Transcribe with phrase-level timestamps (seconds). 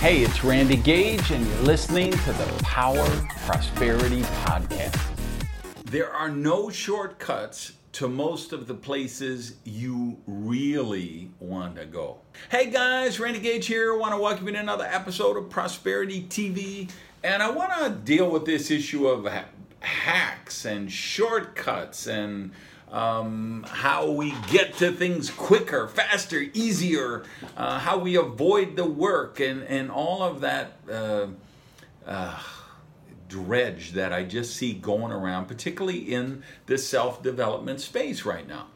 [0.00, 3.04] Hey, it's Randy Gage, and you're listening to the Power
[3.46, 4.96] Prosperity Podcast.
[5.86, 12.18] There are no shortcuts to most of the places you really want to go.
[12.48, 13.92] Hey guys, Randy Gage here.
[13.92, 16.88] I want to welcome you to another episode of Prosperity TV.
[17.24, 19.28] And I want to deal with this issue of
[19.80, 22.52] hacks and shortcuts and
[22.90, 27.24] um, how we get to things quicker, faster, easier,
[27.56, 31.26] uh, how we avoid the work, and, and all of that uh,
[32.06, 32.42] uh,
[33.28, 38.66] dredge that I just see going around, particularly in the self development space right now.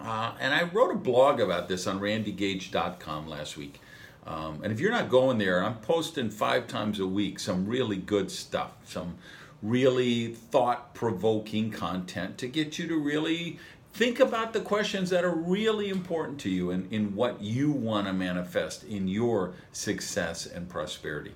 [0.00, 3.80] Uh, and I wrote a blog about this on randygage.com last week.
[4.26, 7.96] Um, and if you're not going there, I'm posting five times a week some really
[7.96, 9.16] good stuff, some
[9.62, 13.58] really thought provoking content to get you to really
[13.92, 18.06] think about the questions that are really important to you and in what you want
[18.06, 21.32] to manifest in your success and prosperity.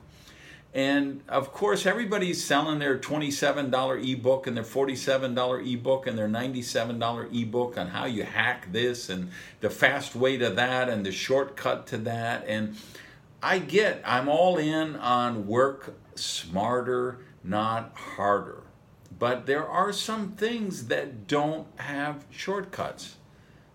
[0.73, 7.43] And of course, everybody's selling their $27 ebook and their $47 ebook and their $97
[7.43, 11.87] ebook on how you hack this and the fast way to that and the shortcut
[11.89, 12.45] to that.
[12.49, 12.77] And
[13.41, 18.63] I get, I'm all in on work smarter, not harder.
[19.19, 23.17] But there are some things that don't have shortcuts.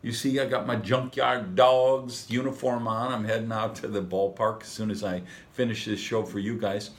[0.01, 3.11] You see, I got my junkyard dogs uniform on.
[3.11, 6.57] I'm heading out to the ballpark as soon as I finish this show for you
[6.57, 6.91] guys.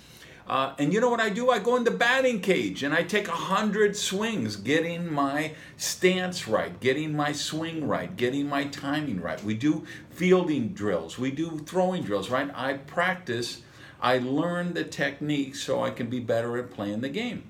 [0.47, 1.49] Uh, and you know what I do?
[1.51, 6.49] I go in the batting cage and I take a hundred swings, getting my stance
[6.49, 9.43] right, getting my swing right, getting my timing right.
[9.45, 12.51] We do fielding drills, we do throwing drills, right?
[12.53, 13.63] I practice
[14.03, 17.45] I learn the techniques so I can be better at playing the game.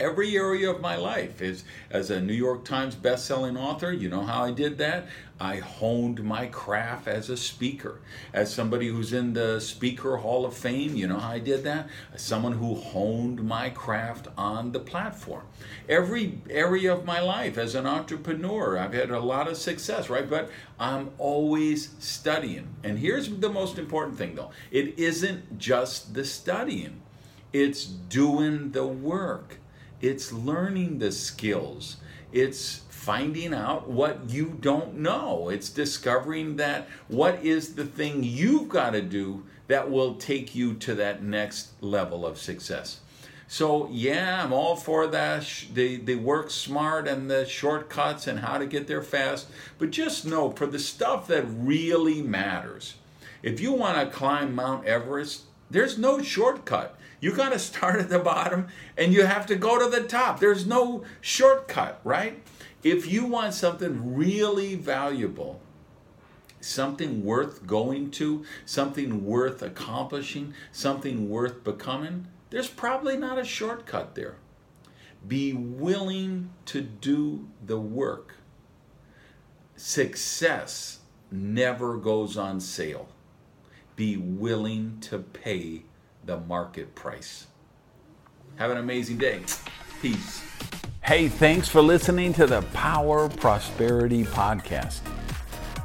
[0.00, 4.22] Every area of my life is as a New York Times best-selling author, you know
[4.22, 5.08] how I did that?
[5.40, 8.00] I honed my craft as a speaker.
[8.32, 11.88] As somebody who's in the Speaker Hall of Fame, you know how I did that?
[12.14, 15.46] As someone who honed my craft on the platform.
[15.88, 20.30] Every area of my life as an entrepreneur, I've had a lot of success, right?
[20.30, 22.68] But I'm always studying.
[22.84, 27.02] And here's the most important thing though it isn't just the studying,
[27.52, 29.58] it's doing the work
[30.00, 31.96] it's learning the skills.
[32.32, 35.48] It's finding out what you don't know.
[35.48, 40.74] It's discovering that what is the thing you've got to do that will take you
[40.74, 43.00] to that next level of success.
[43.46, 45.64] So yeah, I'm all for that.
[45.72, 49.48] They they work smart and the shortcuts and how to get there fast.
[49.78, 52.96] But just know for the stuff that really matters,
[53.42, 56.98] if you want to climb Mount Everest, there's no shortcut.
[57.20, 60.40] You got to start at the bottom and you have to go to the top.
[60.40, 62.42] There's no shortcut, right?
[62.82, 65.60] If you want something really valuable,
[66.60, 74.14] something worth going to, something worth accomplishing, something worth becoming, there's probably not a shortcut
[74.14, 74.36] there.
[75.26, 78.36] Be willing to do the work.
[79.76, 83.08] Success never goes on sale.
[83.98, 85.82] Be willing to pay
[86.24, 87.48] the market price.
[88.54, 89.40] Have an amazing day.
[90.00, 90.40] Peace.
[91.00, 95.00] Hey, thanks for listening to the Power Prosperity Podcast.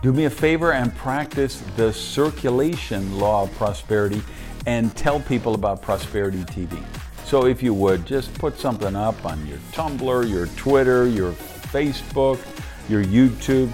[0.04, 4.22] Do me a favor and practice the circulation law of prosperity
[4.68, 6.80] and tell people about Prosperity TV.
[7.26, 12.38] So, if you would, just put something up on your Tumblr, your Twitter, your Facebook,
[12.88, 13.74] your YouTube.